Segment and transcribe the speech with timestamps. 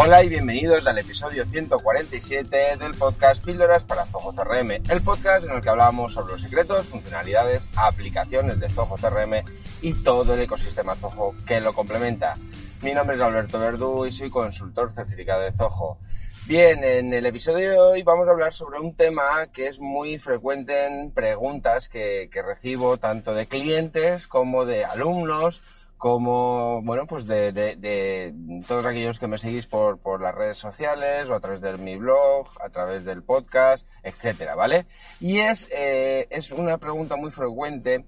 [0.00, 5.56] Hola y bienvenidos al episodio 147 del podcast Píldoras para Zoho CRM, el podcast en
[5.56, 9.42] el que hablamos sobre los secretos, funcionalidades, aplicaciones de Zoho CRM
[9.82, 12.36] y todo el ecosistema Zoho que lo complementa.
[12.80, 15.98] Mi nombre es Alberto Verdú y soy consultor certificado de Zoho.
[16.46, 20.16] Bien, en el episodio de hoy vamos a hablar sobre un tema que es muy
[20.18, 25.60] frecuente en preguntas que, que recibo tanto de clientes como de alumnos
[25.98, 28.32] como, bueno, pues de,
[28.66, 31.96] todos aquellos que me seguís por, por las redes sociales o a través de mi
[31.96, 34.86] blog, a través del podcast, etcétera, ¿vale?
[35.20, 38.04] Y es, eh, es una pregunta muy frecuente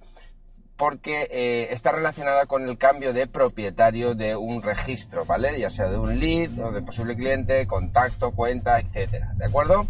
[0.76, 5.58] porque eh, está relacionada con el cambio de propietario de un registro, ¿vale?
[5.58, 9.86] Ya sea de un lead o de posible cliente, contacto, cuenta, etcétera, ¿de acuerdo?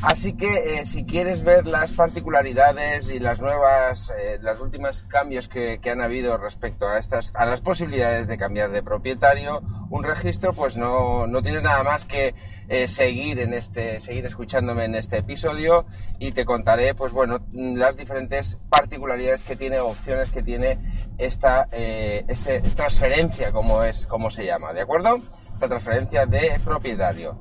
[0.00, 5.48] Así que eh, si quieres ver las particularidades y las nuevas, eh, las últimas cambios
[5.48, 9.60] que, han habido respecto a estas, a las posibilidades de cambiar de propietario
[9.90, 12.36] un registro, pues no, no tienes nada más que
[12.68, 15.84] eh, seguir en este, seguir escuchándome en este episodio
[16.20, 20.78] y te contaré, pues bueno, las diferentes particularidades que tiene, opciones que tiene
[21.18, 25.20] esta, este transferencia, como es, como se llama, ¿de acuerdo?
[25.54, 27.36] Esta transferencia de propietario.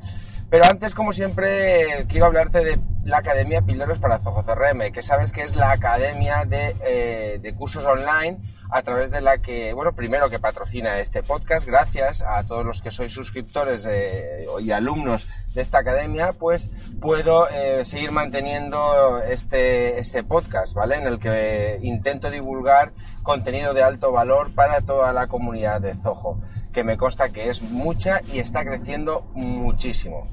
[0.50, 5.32] Pero antes, como siempre, quiero hablarte de la Academia Píldoras para Zoho CRM, que sabes
[5.32, 8.38] que es la academia de, eh, de, cursos online
[8.70, 12.82] a través de la que, bueno, primero que patrocina este podcast, gracias a todos los
[12.82, 16.70] que sois suscriptores eh, y alumnos de esta academia, pues
[17.00, 20.98] puedo eh, seguir manteniendo este, este podcast, ¿vale?
[20.98, 22.92] En el que intento divulgar
[23.24, 26.40] contenido de alto valor para toda la comunidad de Zoho
[26.72, 30.28] que me consta que es mucha y está creciendo muchísimo.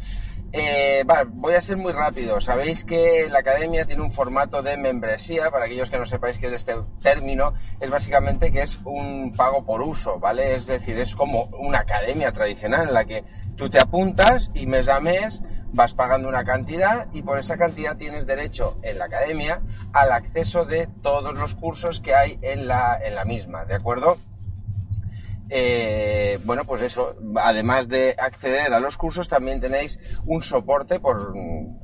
[0.57, 2.41] Eh, vale, voy a ser muy rápido.
[2.41, 6.47] Sabéis que la academia tiene un formato de membresía, para aquellos que no sepáis qué
[6.47, 10.55] es este término, es básicamente que es un pago por uso, ¿vale?
[10.55, 13.25] Es decir, es como una academia tradicional en la que
[13.57, 15.43] tú te apuntas y mes a mes
[15.73, 19.61] vas pagando una cantidad y por esa cantidad tienes derecho en la academia
[19.93, 24.19] al acceso de todos los cursos que hay en la, en la misma, ¿de acuerdo?
[25.51, 31.35] Eh, bueno, pues eso, además de acceder a los cursos, también tenéis un soporte por,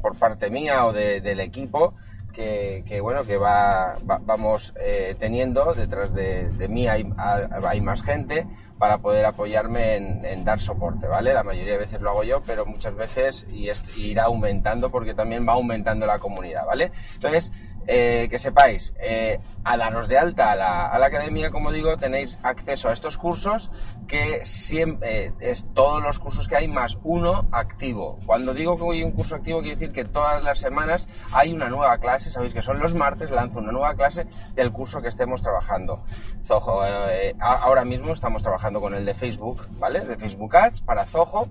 [0.00, 1.94] por parte mía o de, del equipo
[2.32, 5.75] que, que, bueno, que va, va vamos eh, teniendo.
[5.75, 8.47] Detrás de, de mí hay, hay, más gente
[8.78, 11.34] para poder apoyarme en, en, dar soporte, ¿vale?
[11.34, 13.69] La mayoría de veces lo hago yo, pero muchas veces y
[14.03, 16.92] irá aumentando porque también va aumentando la comunidad, ¿vale?
[17.15, 17.53] Entonces,
[17.93, 21.97] eh, que sepáis, eh, a daros de alta a la, a la, academia, como digo,
[21.97, 23.73] tenéis acceso a estos cursos
[24.06, 28.21] que siempre eh, es todos los cursos que hay más uno activo.
[28.27, 31.69] Cuando digo que hay un curso activo, quiere decir que todas las semanas hay una
[31.69, 34.25] nueva clase, sabéis que son los martes, lanzo una nueva clase
[34.55, 36.05] del curso que estemos trabajando.
[36.45, 39.99] Zoho, eh, ahora mismo estamos trabajando con el de Facebook, ¿vale?
[40.01, 41.49] De Facebook Ads para Zoho.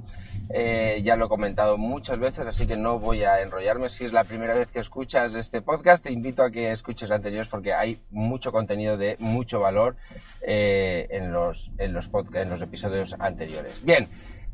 [1.04, 3.88] Ya lo he comentado muchas veces, así que no voy a enrollarme.
[3.90, 7.48] Si es la primera vez que escuchas este podcast, te invito a que escuches anteriores
[7.48, 9.96] porque hay mucho contenido de mucho valor
[10.42, 13.84] eh, en, los, en, los en los episodios anteriores.
[13.84, 14.08] Bien,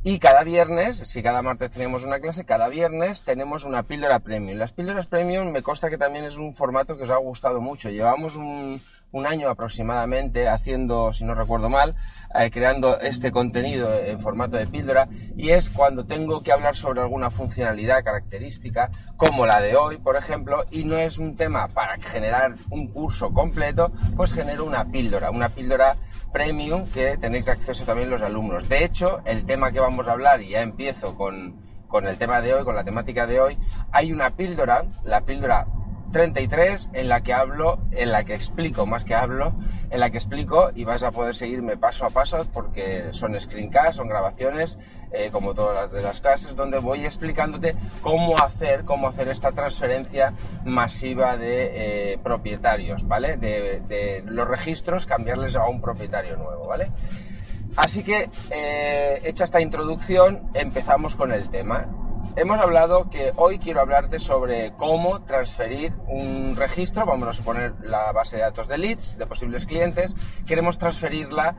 [0.07, 4.59] y cada viernes, si cada martes tenemos una clase, cada viernes tenemos una píldora premium.
[4.59, 7.89] Las píldoras premium me consta que también es un formato que os ha gustado mucho.
[7.89, 8.79] Llevamos un,
[9.15, 11.95] un año aproximadamente haciendo, si no recuerdo mal,
[12.37, 16.99] eh, creando este contenido en formato de píldora y es cuando tengo que hablar sobre
[16.99, 21.97] alguna funcionalidad característica, como la de hoy, por ejemplo, y no es un tema para
[21.97, 25.95] generar un curso completo, pues genero una píldora, una píldora
[26.33, 28.67] premium que tenéis acceso también los alumnos.
[28.67, 31.55] De hecho, el tema que vamos a hablar, y ya empiezo con,
[31.87, 33.57] con el tema de hoy, con la temática de hoy,
[33.93, 35.67] hay una píldora, la píldora
[36.15, 39.53] 33 en la que hablo, en la que explico, más que hablo,
[39.89, 43.97] en la que explico y vas a poder seguirme paso a paso porque son screencasts,
[43.97, 44.79] son grabaciones,
[45.11, 49.51] eh, como todas las de las clases, donde voy explicándote cómo hacer, cómo hacer esta
[49.51, 50.33] transferencia
[50.63, 53.35] masiva de eh, propietarios, ¿vale?
[53.35, 56.93] De, los registros, cambiarles a un propietario nuevo, ¿vale?
[57.75, 62.04] Así que, eh, hecha esta introducción, empezamos con el tema
[62.35, 68.11] hemos hablado que hoy quiero hablarte sobre cómo transferir un registro, vamos a suponer la
[68.11, 71.55] base de datos de leads, de posibles clientes, queremos transferirla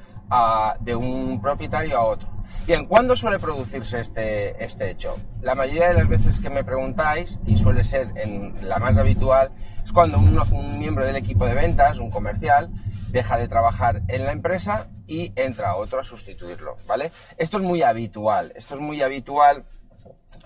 [0.81, 2.29] de un propietario a otro.
[2.67, 5.17] Bien, ¿cuándo suele producirse este, este hecho?
[5.41, 9.53] La mayoría de las veces que me preguntáis, y suele ser en la más habitual,
[9.85, 12.71] es cuando un, miembro del equipo de ventas, un comercial,
[13.11, 17.13] deja de trabajar en la empresa y entra otro a sustituirlo, ¿vale?
[17.39, 19.65] Esto es muy habitual, esto es muy habitual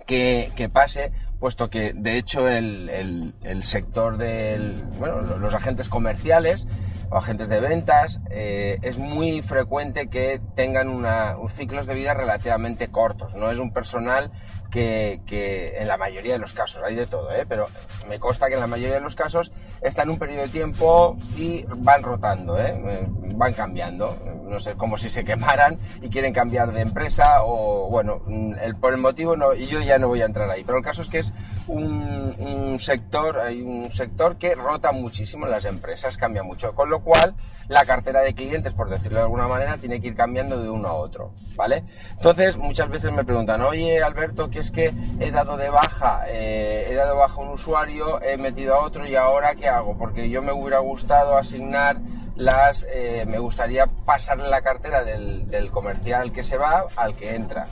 [0.06, 6.68] que, que pase puesto que de hecho el, el, sector de bueno, los agentes comerciales
[7.10, 12.88] o agentes de ventas eh, es muy frecuente que tengan una, ciclos de vida relativamente
[12.88, 13.34] cortos.
[13.34, 14.30] No es un personal
[14.70, 17.44] que, en la mayoría de los casos, hay de todo, ¿eh?
[17.48, 17.66] pero
[18.08, 19.52] me consta que en la mayoría de los casos
[19.82, 22.74] está en un periodo de tiempo y van rotando, ¿eh?
[22.88, 23.08] eh
[23.40, 24.16] van cambiando.
[24.44, 28.22] No sé, como si se quemaran y quieren cambiar de empresa o, bueno,
[28.60, 30.62] el, por el motivo no, y yo ya no voy a entrar ahí.
[30.64, 31.32] Pero el caso es que es
[31.66, 36.90] un, un sector, hay un sector que rota muchísimo en las empresas, cambia mucho, con
[36.90, 37.34] lo cual
[37.68, 40.88] la cartera de clientes, por decirlo de alguna manera, tiene que ir cambiando de uno
[40.88, 41.84] a otro, ¿vale?
[42.10, 46.88] Entonces, muchas veces me preguntan, oye Alberto, ¿qué es que he dado de baja, eh,
[46.90, 49.96] he dado baja un usuario, he metido a otro y ahora qué hago?
[49.96, 51.96] Porque yo me hubiera gustado asignar
[52.36, 57.34] las, eh, me gustaría pasarle la cartera del, del comercial que se va al que
[57.34, 57.66] entra.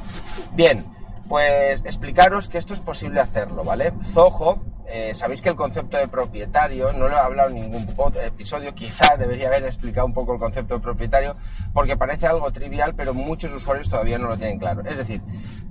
[0.52, 0.85] Bien,
[1.29, 3.93] pues explicaros que esto es posible hacerlo, ¿vale?
[4.12, 7.87] Zoho eh, sabéis que el concepto de propietario, no lo he hablado en ningún
[8.23, 11.37] episodio, quizá debería haber explicado un poco el concepto de propietario,
[11.73, 14.82] porque parece algo trivial, pero muchos usuarios todavía no lo tienen claro.
[14.85, 15.20] Es decir,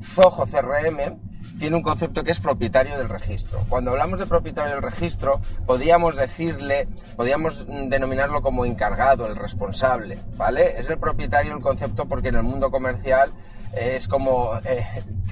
[0.03, 1.19] Zoho CRM
[1.59, 3.63] tiene un concepto que es propietario del registro.
[3.69, 10.79] Cuando hablamos de propietario del registro, podríamos decirle, podríamos denominarlo como encargado, el responsable, ¿vale?
[10.79, 13.31] Es el propietario el concepto porque en el mundo comercial
[13.73, 14.85] es como eh,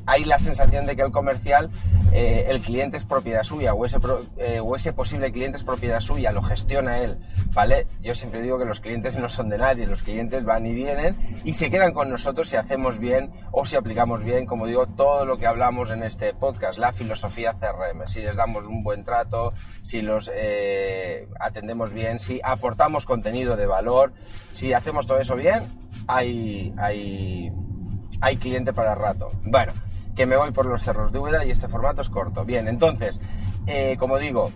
[0.05, 1.69] hay la sensación de que el comercial,
[2.11, 3.97] eh, el cliente es propiedad suya o ese,
[4.37, 7.17] eh, o ese posible cliente es propiedad suya, lo gestiona él,
[7.53, 7.87] ¿vale?
[8.01, 11.15] Yo siempre digo que los clientes no son de nadie, los clientes van y vienen
[11.43, 15.25] y se quedan con nosotros si hacemos bien o si aplicamos bien, como digo, todo
[15.25, 19.53] lo que hablamos en este podcast, la filosofía CRM, si les damos un buen trato,
[19.81, 20.31] si los
[21.39, 24.13] atendemos bien, si aportamos contenido de valor,
[24.53, 25.63] si hacemos todo eso bien,
[26.07, 27.51] hay, hay
[28.25, 29.29] hay cliente para rato.
[29.43, 29.71] Bueno,
[30.15, 32.43] que me voy por los cerros de Úbeda y este formato es corto.
[32.43, 33.21] Bien, entonces,
[33.67, 34.51] eh, como digo,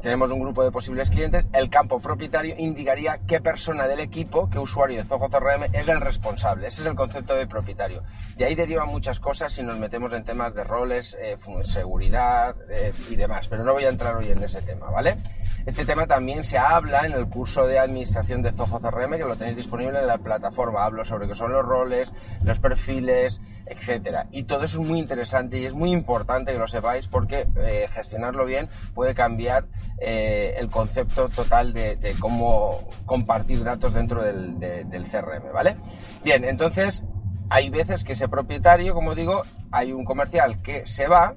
[0.00, 4.58] tenemos un grupo de posibles clientes, el campo propietario indicaría qué persona del equipo, qué
[4.58, 6.68] usuario de Zoho CRM es el responsable.
[6.68, 8.04] Ese es el concepto de propietario.
[8.38, 12.94] De ahí derivan muchas cosas si nos metemos en temas de roles, eh, seguridad eh,
[13.10, 15.18] y demás, pero no voy a entrar hoy en ese tema, ¿vale?
[15.66, 19.36] Este tema también se habla en el curso de administración de Zoho CRM que lo
[19.36, 20.84] tenéis disponible en la plataforma.
[20.84, 22.10] Hablo sobre qué son los roles,
[22.42, 24.26] los perfiles, etcétera.
[24.30, 27.88] Y todo eso es muy interesante y es muy importante que lo sepáis porque eh,
[27.92, 29.66] gestionarlo bien puede cambiar
[29.98, 35.76] eh, el concepto total de, cómo compartir datos dentro del, del CRM, ¿vale?
[36.24, 37.04] Bien, entonces
[37.50, 41.36] hay veces que ese propietario, como digo, hay un comercial que se va,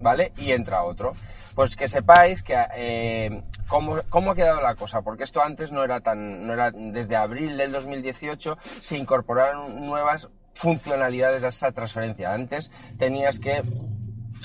[0.00, 0.32] ¿vale?
[0.36, 1.12] Y entra otro.
[1.54, 5.84] Pues que sepáis que eh, cómo, cómo, ha quedado la cosa, porque esto antes no
[5.84, 12.32] era tan, no era desde abril del 2018 se incorporaron nuevas funcionalidades a esa transferencia.
[12.32, 13.62] Antes tenías que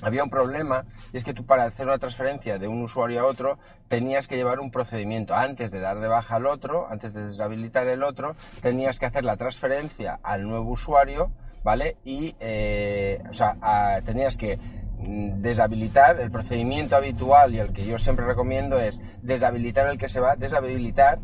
[0.01, 3.25] había un problema y es que tú para hacer una transferencia de un usuario a
[3.25, 5.35] otro tenías que llevar un procedimiento.
[5.35, 9.23] Antes de dar de baja al otro, antes de deshabilitar el otro, tenías que hacer
[9.23, 11.31] la transferencia al nuevo usuario,
[11.63, 11.97] ¿vale?
[12.03, 14.59] Y, eh, o sea, tenías que
[14.97, 20.19] deshabilitar el procedimiento habitual y el que yo siempre recomiendo es deshabilitar el que se
[20.19, 21.19] va, deshabilitar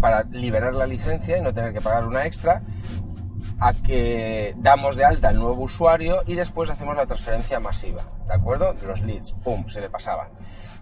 [0.00, 2.62] para liberar la licencia y no tener que pagar una extra
[3.58, 8.34] a que damos de alta al nuevo usuario y después hacemos la transferencia masiva, ¿de
[8.34, 8.74] acuerdo?
[8.86, 10.28] Los leads, ¡pum!, se le pasaban.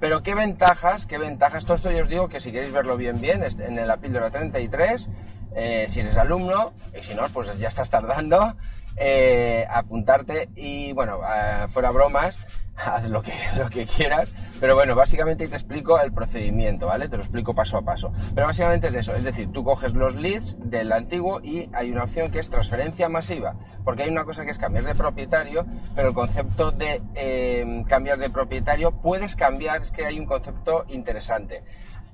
[0.01, 3.21] Pero qué ventajas, qué ventajas, todo esto yo os digo que si queréis verlo bien
[3.21, 5.09] bien, en la píldora 33,
[5.55, 8.57] eh, si eres alumno, y si no, pues ya estás tardando,
[8.97, 12.37] eh, apuntarte y bueno, eh, fuera bromas,
[12.77, 17.09] haz lo que, lo que quieras, pero bueno, básicamente te explico el procedimiento, ¿vale?
[17.09, 18.13] Te lo explico paso a paso.
[18.35, 22.05] Pero básicamente es eso, es decir, tú coges los leads del antiguo y hay una
[22.05, 26.09] opción que es transferencia masiva, porque hay una cosa que es cambiar de propietario, pero
[26.09, 31.63] el concepto de em, cambiar de propietario puedes cambiar, es que hay un concepto interesante.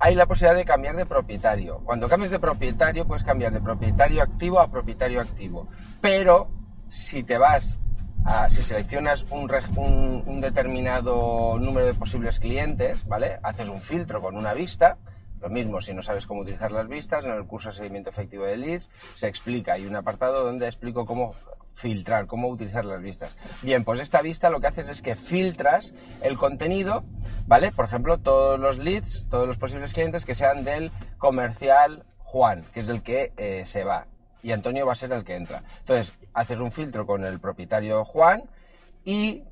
[0.03, 1.81] Hay la posibilidad de cambiar de propietario.
[1.85, 5.67] Cuando cambias de propietario, puedes cambiar de propietario activo a propietario activo.
[6.01, 6.49] Pero
[6.91, 7.79] si te vas
[8.49, 13.39] si seleccionas un, determinado número de posibles clientes, ¿vale?
[13.43, 14.97] Haces un filtro con una vista.
[15.39, 18.45] Lo mismo, si no sabes cómo utilizar las vistas, en el curso de seguimiento efectivo
[18.45, 19.73] de leads se explica.
[19.73, 21.33] Hay un apartado donde explico cómo
[21.73, 23.35] filtrar, cómo utilizar las vistas.
[23.63, 27.03] Bien, pues esta vista lo que haces es que filtras el contenido,
[27.47, 27.71] ¿vale?
[27.71, 32.81] Por ejemplo, todos los leads, todos los posibles clientes que sean del comercial Juan, que
[32.81, 34.05] es el que eh, se va,
[34.43, 35.63] y Antonio va a ser el que entra.
[35.79, 38.43] Entonces, haces un filtro con el propietario Juan
[39.05, 39.43] y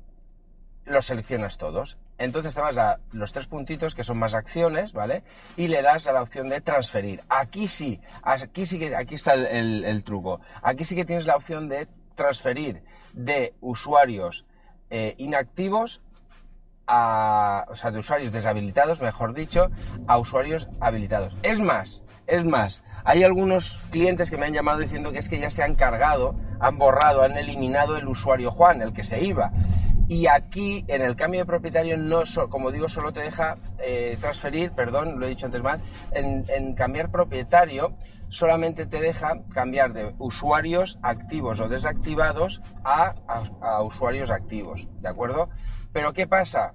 [0.84, 1.98] los seleccionas todos.
[2.18, 5.22] Entonces te vas a los tres puntitos que son más acciones, ¿vale?
[5.56, 7.22] Y le das a la opción de transferir.
[7.30, 10.40] Aquí sí, aquí sí que, aquí está el, truco.
[10.62, 12.82] Aquí sí que tienes la opción de transferir
[13.14, 14.44] de usuarios
[14.90, 16.02] eh, inactivos
[16.86, 19.70] a, o sea, de usuarios deshabilitados, mejor dicho,
[20.06, 21.34] a usuarios habilitados.
[21.42, 25.38] Es más, es más, hay algunos clientes que me han llamado diciendo que es que
[25.38, 29.52] ya se han cargado, han borrado, han eliminado el usuario Juan, el que se iba.
[30.08, 34.72] Y aquí, en el cambio de propietario, no como digo, solo te deja eh, transferir,
[34.72, 35.80] perdón, lo he dicho antes mal,
[36.10, 37.96] en, cambiar propietario,
[38.28, 43.14] solamente te deja cambiar de usuarios activos o desactivados a,
[43.60, 45.48] a usuarios activos, ¿de acuerdo?
[45.92, 46.74] Pero ¿qué pasa?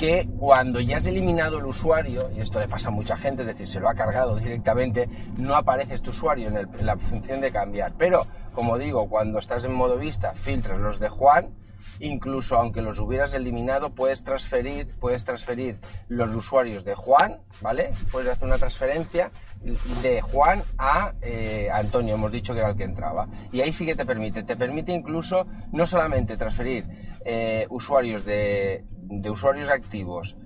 [0.00, 3.48] Que cuando ya has eliminado el usuario, y esto le pasa a mucha gente, es
[3.48, 7.52] decir, se lo ha cargado directamente, no aparece este usuario en, en, la función de
[7.52, 7.92] cambiar.
[7.98, 11.50] Pero, como digo, cuando estás en modo vista, filtras los de Juan
[11.98, 17.90] incluso aunque los hubieras eliminado, puedes transferir, puedes transferir los usuarios de Juan, ¿vale?
[18.10, 19.30] Puedes hacer una transferencia
[20.02, 23.28] de Juan a eh, Antonio, hemos dicho que era el que entraba.
[23.52, 26.86] Y ahí sí que te permite, te permite incluso no solamente transferir
[27.24, 30.36] eh, usuarios de, de usuarios activos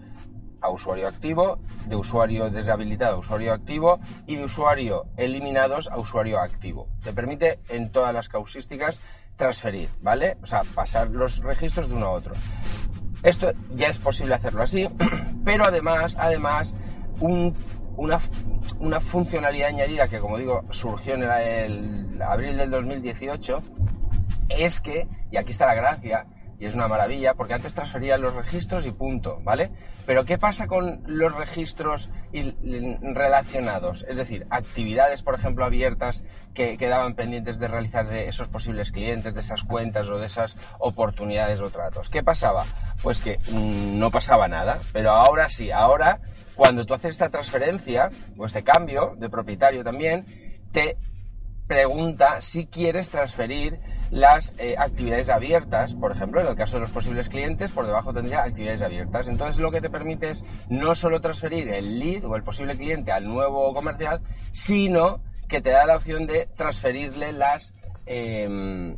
[0.64, 6.40] a usuario activo, de usuario deshabilitado a usuario activo y de usuario eliminados a usuario
[6.40, 6.88] activo.
[7.02, 9.02] Te permite en todas las causísticas
[9.36, 10.36] transferir, ¿vale?
[10.42, 12.34] O sea, pasar los registros de uno a otro.
[13.22, 14.88] Esto ya es posible hacerlo así,
[15.44, 16.74] pero además, además,
[17.20, 18.20] una,
[18.78, 23.62] una, funcionalidad añadida que, como digo, surgió en el abril del 2018,
[24.50, 26.26] es que, y aquí está la gracia,
[26.64, 29.70] y es una maravilla porque antes transfería los registros y punto, ¿vale?
[30.06, 34.06] Pero ¿qué pasa con los registros relacionados?
[34.08, 36.22] Es decir, actividades, por ejemplo, abiertas
[36.54, 40.56] que quedaban pendientes de realizar de esos posibles clientes, de esas cuentas o de esas
[40.78, 42.08] oportunidades o tratos.
[42.08, 42.64] ¿Qué pasaba?
[43.02, 46.20] Pues que mm, no pasaba nada, pero ahora sí, ahora
[46.54, 50.24] cuando tú haces esta transferencia o este cambio de propietario también,
[50.72, 50.96] te
[51.66, 53.80] pregunta si quieres transferir
[54.10, 58.12] las eh, actividades abiertas, por ejemplo, en el caso de los posibles clientes, por debajo
[58.12, 59.28] tendría actividades abiertas.
[59.28, 63.12] Entonces lo que te permite es no solo transferir el lead o el posible cliente
[63.12, 67.74] al nuevo comercial, sino que te da la opción de transferirle las...
[68.06, 68.96] Em,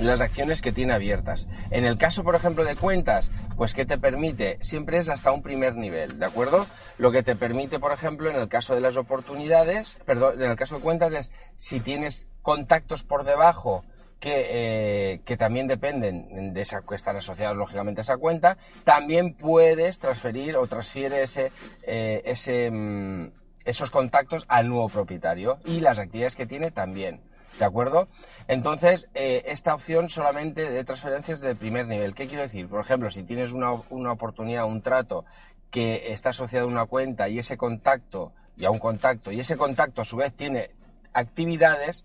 [0.00, 1.48] las acciones que tiene abiertas.
[1.70, 5.42] En el caso, por ejemplo, de cuentas, pues que te permite, siempre es hasta un
[5.42, 6.66] primer nivel, ¿de acuerdo?
[6.98, 10.56] Lo que te permite, por ejemplo, en el caso de las oportunidades, perdón, en el
[10.56, 13.84] caso de cuentas es si tienes contactos por debajo
[14.20, 19.34] que, eh, que, también dependen de esa, que están asociados lógicamente a esa cuenta, también
[19.34, 21.52] puedes transferir o transfiere ese,
[21.82, 23.30] eh, ese, mm,
[23.64, 27.20] esos contactos al nuevo propietario y las actividades que tiene también.
[27.58, 28.08] ¿De acuerdo?
[28.46, 32.14] Entonces, eh, esta opción solamente de transferencias de primer nivel.
[32.14, 32.68] ¿Qué quiero decir?
[32.68, 35.24] Por ejemplo, si tienes una, una oportunidad, un trato
[35.70, 39.56] que está asociado a una cuenta y ese contacto, y a un contacto, y ese
[39.56, 40.70] contacto a su vez tiene
[41.12, 42.04] actividades,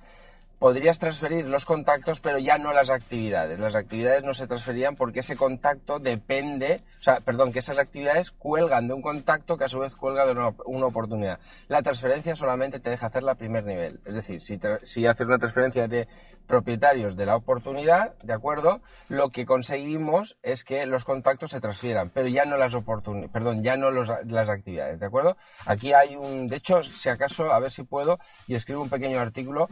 [0.60, 3.60] podrías transferir los contactos, pero ya no las actividades.
[3.60, 8.32] Las actividades no se transferían porque ese contacto depende, o sea, perdón, que esas actividades
[8.32, 11.40] cuelgan de un contacto que a su vez cuelga de una, oportunidad.
[11.68, 14.00] La transferencia solamente te deja hacer la primer nivel.
[14.06, 16.08] Es decir, si, si haces una transferencia de
[16.48, 18.82] propietarios de la oportunidad, ¿de acuerdo?
[19.10, 23.64] Lo que conseguimos es que los contactos se transfieran, pero ya no las oportunidades, perdón,
[23.64, 25.38] ya no las actividades, ¿de acuerdo?
[25.66, 29.20] Aquí hay un, de hecho, si acaso, a ver si puedo, y escribo un pequeño
[29.20, 29.70] artículo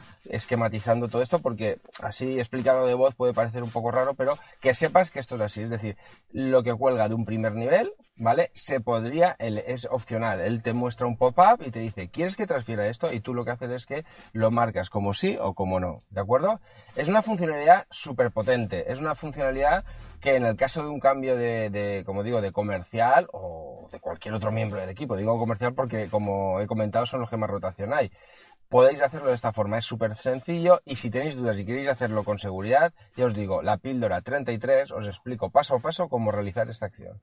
[0.71, 4.73] esquematizando todo esto, porque así explicado de voz puede parecer un poco raro, pero que
[4.73, 5.97] sepas que esto es así, es decir,
[6.31, 8.51] lo que cuelga de un primer nivel, ¿vale?
[8.53, 12.87] Se podría, es opcional, él te muestra un pop-up y te dice, ¿quieres que transfiera
[12.87, 13.11] esto?
[13.11, 16.21] Y tú lo que haces es que lo marcas como sí o como no, ¿de
[16.21, 16.61] acuerdo?
[16.95, 19.83] Es una funcionalidad súper potente, es una funcionalidad
[20.21, 24.35] que en el caso de un cambio de, como digo, de comercial o de cualquier
[24.35, 27.93] otro miembro del equipo, digo comercial porque como he comentado son los que más rotación
[27.93, 28.11] hay,
[28.71, 32.23] podéis hacerlo de esta forma, es súper sencillo y si tenéis dudas y queréis hacerlo
[32.23, 36.69] con seguridad, ya os digo, la píldora 33 os explico paso a paso cómo realizar
[36.69, 37.21] esta acción.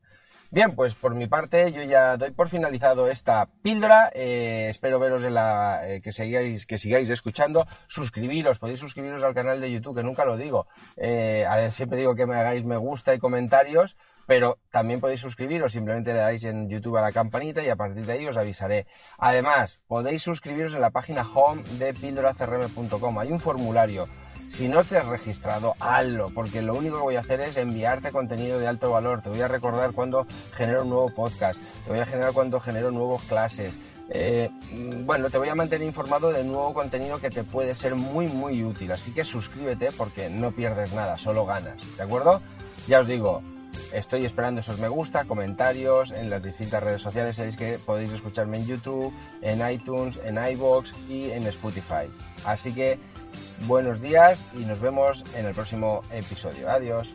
[0.50, 4.10] Bien, pues por mi parte yo ya doy por finalizado esta píldora.
[4.14, 7.66] Eh, espero veros en la eh, que sigáis que sigáis escuchando.
[7.86, 10.66] Suscribiros, podéis suscribiros al canal de YouTube, que nunca lo digo.
[10.96, 15.72] Eh, siempre digo que me hagáis me gusta y comentarios, pero también podéis suscribiros.
[15.72, 18.86] Simplemente le dais en YouTube a la campanita y a partir de ahí os avisaré.
[19.16, 23.18] Además, podéis suscribiros en la página home de píldoracrm.com.
[23.18, 24.06] Hay un formulario
[24.48, 28.12] Si no te has registrado, hazlo, porque lo único que voy a hacer es enviarte
[28.12, 29.22] contenido de alto valor.
[29.22, 32.90] Te voy a recordar cuando genero un nuevo podcast, te voy a generar cuando genero
[32.90, 33.78] nuevas clases.
[34.10, 34.50] Eh,
[35.04, 38.62] bueno, te voy a mantener informado de nuevo contenido que te puede ser muy, muy
[38.64, 38.92] útil.
[38.92, 41.76] Así que suscríbete porque no pierdes nada, solo ganas.
[41.96, 42.40] ¿De acuerdo?
[42.86, 43.42] Ya os digo,
[43.92, 47.36] Estoy esperando esos me gusta, comentarios en las distintas redes sociales.
[47.36, 52.10] Sabéis que podéis escucharme en YouTube, en iTunes, en iBox y en Spotify.
[52.44, 52.98] Así que
[53.66, 56.70] buenos días y nos vemos en el próximo episodio.
[56.70, 57.14] Adiós.